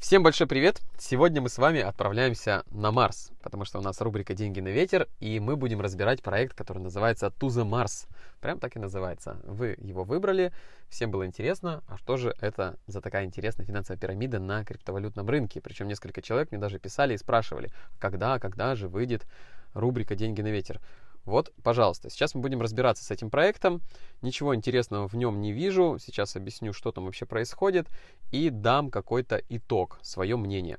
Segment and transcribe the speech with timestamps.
[0.00, 0.80] Всем большой привет!
[0.98, 5.06] Сегодня мы с вами отправляемся на Марс, потому что у нас рубрика «Деньги на ветер»,
[5.20, 8.08] и мы будем разбирать проект, который называется «To the Mars».
[8.40, 9.36] Прям так и называется.
[9.44, 10.52] Вы его выбрали,
[10.88, 15.60] всем было интересно, а что же это за такая интересная финансовая пирамида на криптовалютном рынке?
[15.60, 19.26] Причем несколько человек мне даже писали и спрашивали, когда, когда же выйдет
[19.74, 20.80] рубрика «Деньги на ветер».
[21.24, 23.82] Вот, пожалуйста, сейчас мы будем разбираться с этим проектом.
[24.22, 25.98] Ничего интересного в нем не вижу.
[26.00, 27.88] Сейчас объясню, что там вообще происходит
[28.32, 30.78] и дам какой-то итог, свое мнение.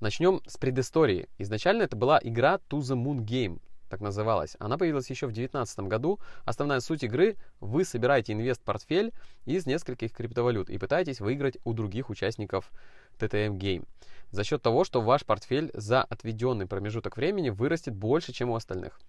[0.00, 1.28] Начнем с предыстории.
[1.38, 4.56] Изначально это была игра To the Moon Game, так называлась.
[4.58, 6.20] Она появилась еще в 2019 году.
[6.44, 9.12] Основная суть игры– вы собираете инвест-портфель
[9.44, 12.70] из нескольких криптовалют и пытаетесь выиграть у других участников
[13.18, 13.86] TTM Game.
[14.30, 19.00] За счет того, что ваш портфель за отведенный промежуток времени вырастет больше, чем у остальных.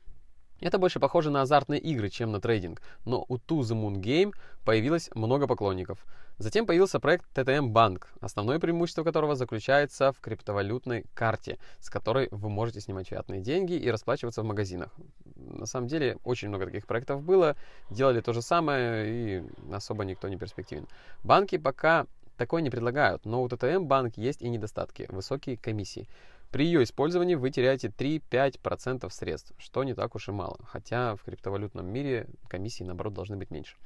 [0.62, 4.32] Это больше похоже на азартные игры, чем на трейдинг, но у To The Moon Game
[4.64, 6.06] появилось много поклонников.
[6.38, 12.50] Затем появился проект TTM Bank, основное преимущество которого заключается в криптовалютной карте, с которой вы
[12.50, 14.92] можете снимать фиатные деньги и расплачиваться в магазинах.
[15.36, 17.56] На самом деле, очень много таких проектов было,
[17.90, 19.44] делали то же самое, и
[19.74, 20.88] особо никто не перспективен.
[21.24, 22.06] Банки пока
[22.38, 26.08] такое не предлагают, но у TTM Bank есть и недостатки, высокие комиссии.
[26.52, 31.24] При ее использовании вы теряете 3-5% средств, что не так уж и мало, хотя в
[31.24, 33.78] криптовалютном мире комиссии, наоборот, должны быть меньше.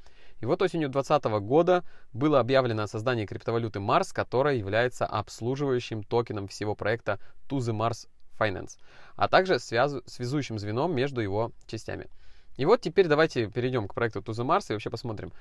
[0.41, 6.47] И вот осенью 2020 года было объявлено о создании криптовалюты Mars, которая является обслуживающим токеном
[6.47, 8.07] всего проекта To the Mars
[8.39, 8.79] Finance,
[9.15, 12.09] а также связу, связующим звеном между его частями.
[12.57, 15.31] И вот теперь давайте перейдем к проекту To the Mars и вообще посмотрим,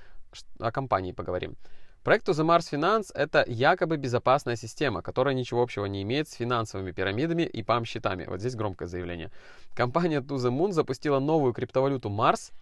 [0.58, 1.56] о компании поговорим.
[2.04, 7.44] Проект Mars Finance– это якобы безопасная система, которая ничего общего не имеет с финансовыми пирамидами
[7.44, 8.26] и пам-счетами.
[8.28, 9.30] Вот здесь громкое заявление.
[9.74, 12.52] Компания Moon запустила новую криптовалюту Mars,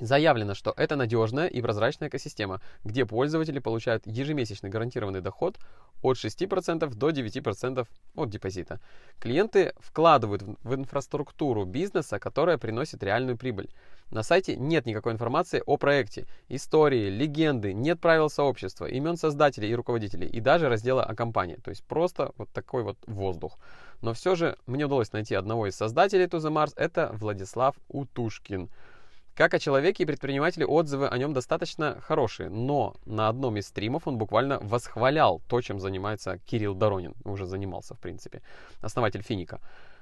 [0.00, 5.58] Заявлено, что это надежная и прозрачная экосистема, где пользователи получают ежемесячный гарантированный доход
[6.02, 7.86] от 6% до 9%
[8.16, 8.80] от депозита.
[9.18, 13.70] Клиенты вкладывают в инфраструктуру бизнеса, которая приносит реальную прибыль.
[14.10, 19.74] На сайте нет никакой информации о проекте, истории, легенды, нет правил сообщества, имен создателей и
[19.74, 21.56] руководителей, и даже раздела о компании.
[21.56, 23.58] То есть просто вот такой вот воздух.
[24.02, 28.68] Но все же мне удалось найти одного из создателей To The это Владислав Утушкин.
[29.34, 34.06] Как о человеке и предпринимателе отзывы о нем достаточно хорошие, но на одном из стримов
[34.06, 38.42] он буквально восхвалял то, чем занимается Кирилл Доронин, уже занимался в принципе,
[38.82, 39.60] основатель Финика.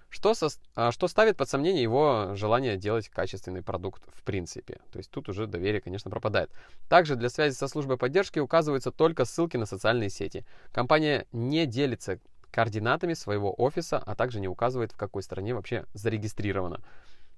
[0.08, 4.80] Что, со, а, что ставит под сомнение его желание делать качественный продукт в принципе.
[4.90, 6.50] То есть тут уже доверие, конечно, пропадает.
[6.88, 10.44] Также для связи со службой поддержки указываются только ссылки на социальные сети.
[10.72, 12.18] Компания не делится
[12.50, 16.80] координатами своего офиса, а также не указывает, в какой стране вообще зарегистрирована.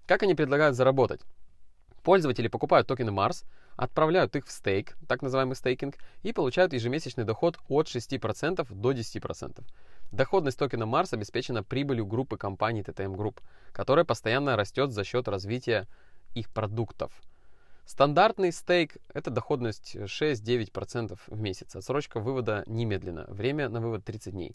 [0.06, 1.20] Как они предлагают заработать?
[2.02, 3.44] Пользователи покупают токены Mars,
[3.76, 9.64] отправляют их в стейк, так называемый стейкинг, и получают ежемесячный доход от 6% до 10%.
[10.10, 13.40] Доходность токена Mars обеспечена прибылью группы компаний TTM Group,
[13.72, 15.86] которая постоянно растет за счет развития
[16.34, 17.12] их продуктов.
[17.86, 21.74] Стандартный стейк– это доходность 6-9% в месяц.
[21.74, 23.26] Отсрочка вывода немедленно.
[23.28, 24.54] Время на вывод 30 дней.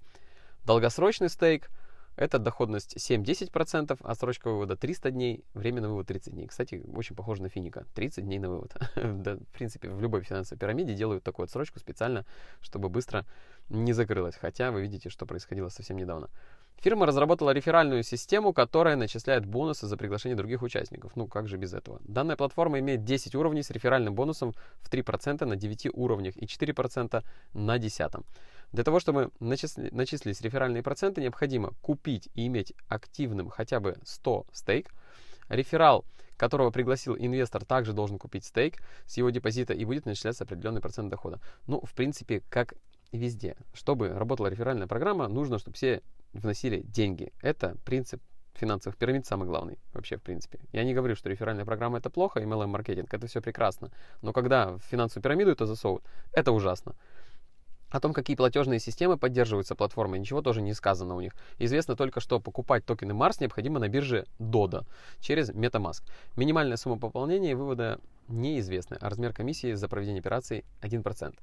[0.65, 1.69] Долгосрочный стейк–
[2.17, 6.47] это доходность 7-10%, а срочка вывода 300 дней, время на вывод 30 дней.
[6.47, 7.85] Кстати, очень похоже на финика.
[7.93, 8.75] 30 дней на вывод.
[8.95, 12.25] да, в принципе, в любой финансовой пирамиде делают такую отсрочку специально,
[12.59, 13.25] чтобы быстро
[13.69, 14.35] не закрылась.
[14.35, 16.29] Хотя вы видите, что происходило совсем недавно.
[16.79, 21.15] Фирма разработала реферальную систему, которая начисляет бонусы за приглашение других участников.
[21.15, 21.99] Ну, как же без этого?
[22.03, 27.23] Данная платформа имеет 10 уровней с реферальным бонусом в 3% на 9 уровнях и 4%
[27.53, 28.11] на 10.
[28.71, 34.45] Для того, чтобы начисли, начислить реферальные проценты, необходимо купить и иметь активным хотя бы 100
[34.51, 34.91] стейк.
[35.49, 36.05] Реферал,
[36.35, 41.09] которого пригласил инвестор, также должен купить стейк с его депозита и будет начисляться определенный процент
[41.09, 41.39] дохода.
[41.65, 42.73] Ну, в принципе, как
[43.11, 43.55] везде.
[43.73, 46.01] Чтобы работала реферальная программа, нужно, чтобы все
[46.33, 47.31] вносили деньги.
[47.41, 48.21] Это принцип
[48.57, 50.59] финансовых пирамид самый главный вообще в принципе.
[50.71, 53.91] Я не говорю, что реферальная программа это плохо, MLM-маркетинг это все прекрасно.
[54.21, 56.95] Но когда в финансовую пирамиду это засовывают, это ужасно.
[57.89, 61.33] О том, какие платежные системы поддерживаются платформой, ничего тоже не сказано у них.
[61.57, 64.85] Известно только, что покупать токены Mars необходимо на бирже DODA
[65.19, 66.03] через MetaMask.
[66.35, 71.35] Минимальная сумма пополнения и вывода неизвестны, а размер комиссии за проведение операций 1%.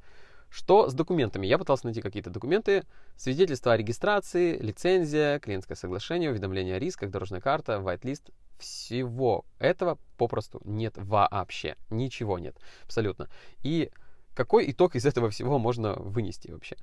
[0.50, 1.46] Что с документами?
[1.46, 2.84] Я пытался найти какие-то документы.
[3.16, 8.32] Свидетельство о регистрации, лицензия, клиентское соглашение, уведомление о рисках, дорожная карта, whitelist.
[8.58, 11.74] Всего этого попросту нет вообще.
[11.90, 12.56] Ничего нет.
[12.84, 13.28] Абсолютно.
[13.64, 13.90] И
[14.34, 16.76] какой итог из этого всего можно вынести вообще?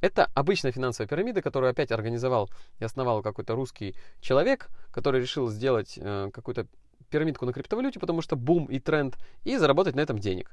[0.00, 5.94] Это обычная финансовая пирамида, которую опять организовал и основал какой-то русский человек, который решил сделать
[5.96, 6.66] э, какую-то
[7.10, 10.50] пирамидку на криптовалюте, потому что бум и тренд, и заработать на этом денег.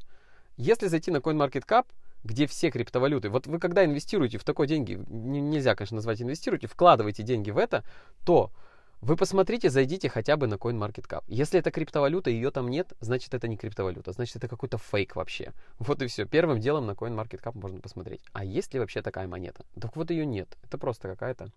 [0.57, 1.85] Если зайти на CoinMarketCap,
[2.23, 3.29] где все криптовалюты.
[3.29, 7.83] Вот вы когда инвестируете в такой деньги, нельзя, конечно, назвать инвестируете, вкладываете деньги в это,
[8.25, 8.51] то
[9.01, 11.24] вы посмотрите, зайдите хотя бы на CoinMarketCap.
[11.27, 15.53] Если это криптовалюта, ее там нет, значит это не криптовалюта, значит это какой-то фейк вообще.
[15.80, 16.25] Вот и все.
[16.25, 18.21] Первым делом на CoinMarketCap можно посмотреть.
[18.31, 19.65] А есть ли вообще такая монета?
[19.80, 20.56] Так вот ее нет.
[20.63, 21.50] Это просто какая-то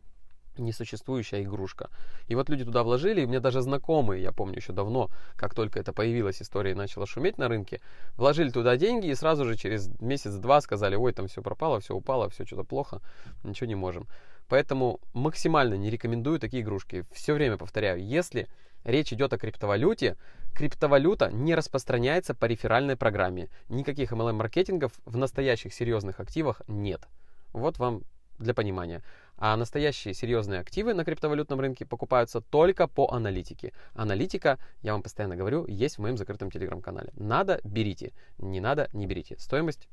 [0.56, 1.90] несуществующая игрушка.
[2.28, 5.78] И вот люди туда вложили, и мне даже знакомые, я помню еще давно, как только
[5.78, 7.80] это появилась история и начала шуметь на рынке,
[8.16, 12.30] вложили туда деньги и сразу же через месяц-два сказали, ой, там все пропало, все упало,
[12.30, 13.00] все что-то плохо,
[13.42, 14.06] ничего не можем.
[14.48, 17.04] Поэтому максимально не рекомендую такие игрушки.
[17.12, 18.48] Все время повторяю, если
[18.84, 20.16] речь идет о криптовалюте,
[20.54, 23.48] криптовалюта не распространяется по реферальной программе.
[23.68, 27.08] Никаких MLM-маркетингов в настоящих серьезных активах нет.
[27.52, 28.02] Вот вам
[28.38, 29.02] для понимания.
[29.36, 33.72] А настоящие серьезные активы на криптовалютном рынке покупаются только по аналитике.
[33.94, 37.10] Аналитика, я вам постоянно говорю, есть в моем закрытом телеграм-канале.
[37.16, 38.12] Надо, берите.
[38.38, 39.36] Не надо, не берите.
[39.38, 39.88] Стоимость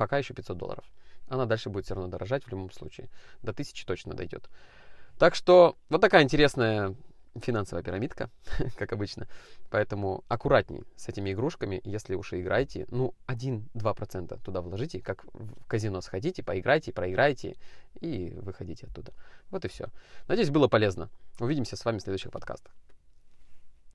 [0.00, 0.84] пока еще 500 долларов.
[1.28, 3.10] Она дальше будет все равно дорожать в любом случае.
[3.42, 4.48] До 1000 точно дойдет.
[5.18, 6.94] Так что вот такая интересная
[7.34, 8.30] финансовая пирамидка,
[8.78, 9.28] как обычно.
[9.68, 12.86] Поэтому аккуратней с этими игрушками, если уж и играете.
[12.90, 17.56] Ну, 1-2% туда вложите, как в казино сходите, поиграйте, проиграйте
[18.00, 19.12] и выходите оттуда.
[19.50, 19.88] Вот и все.
[20.28, 21.10] Надеюсь, было полезно.
[21.38, 22.72] Увидимся с вами в следующих подкастах.